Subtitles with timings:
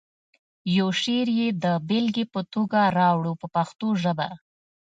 [0.77, 4.27] یو شعر یې د بېلګې په توګه راوړو په پښتو ژبه.